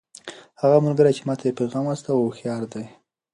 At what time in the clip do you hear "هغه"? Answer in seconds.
0.61-0.77